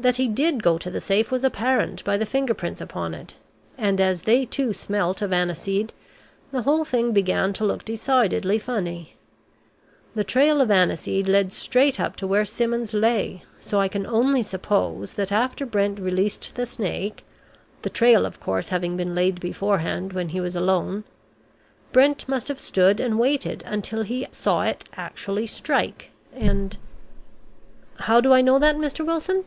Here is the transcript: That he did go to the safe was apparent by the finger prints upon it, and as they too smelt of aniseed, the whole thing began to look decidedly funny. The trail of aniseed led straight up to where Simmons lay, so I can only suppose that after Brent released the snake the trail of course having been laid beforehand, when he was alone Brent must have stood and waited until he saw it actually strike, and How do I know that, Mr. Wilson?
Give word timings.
That 0.00 0.16
he 0.16 0.28
did 0.28 0.62
go 0.62 0.78
to 0.78 0.90
the 0.90 0.98
safe 0.98 1.30
was 1.30 1.44
apparent 1.44 2.02
by 2.04 2.16
the 2.16 2.24
finger 2.24 2.54
prints 2.54 2.80
upon 2.80 3.12
it, 3.12 3.34
and 3.76 4.00
as 4.00 4.22
they 4.22 4.46
too 4.46 4.72
smelt 4.72 5.20
of 5.20 5.30
aniseed, 5.30 5.92
the 6.52 6.62
whole 6.62 6.86
thing 6.86 7.12
began 7.12 7.52
to 7.52 7.66
look 7.66 7.84
decidedly 7.84 8.58
funny. 8.58 9.16
The 10.14 10.24
trail 10.24 10.62
of 10.62 10.70
aniseed 10.70 11.28
led 11.28 11.52
straight 11.52 12.00
up 12.00 12.16
to 12.16 12.26
where 12.26 12.46
Simmons 12.46 12.94
lay, 12.94 13.42
so 13.58 13.78
I 13.78 13.88
can 13.88 14.06
only 14.06 14.42
suppose 14.42 15.12
that 15.20 15.32
after 15.32 15.66
Brent 15.66 15.98
released 16.00 16.54
the 16.54 16.64
snake 16.64 17.22
the 17.82 17.90
trail 17.90 18.24
of 18.24 18.40
course 18.40 18.70
having 18.70 18.96
been 18.96 19.14
laid 19.14 19.38
beforehand, 19.38 20.14
when 20.14 20.30
he 20.30 20.40
was 20.40 20.56
alone 20.56 21.04
Brent 21.92 22.26
must 22.26 22.48
have 22.48 22.58
stood 22.58 23.00
and 23.00 23.18
waited 23.18 23.62
until 23.66 24.02
he 24.04 24.26
saw 24.32 24.62
it 24.62 24.84
actually 24.94 25.46
strike, 25.46 26.10
and 26.32 26.78
How 27.98 28.22
do 28.22 28.32
I 28.32 28.40
know 28.40 28.58
that, 28.58 28.76
Mr. 28.76 29.04
Wilson? 29.04 29.44